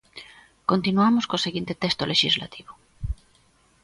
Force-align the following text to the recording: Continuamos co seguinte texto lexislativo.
Continuamos 0.71 1.25
co 1.29 1.43
seguinte 1.45 1.73
texto 1.83 2.03
lexislativo. 2.11 2.71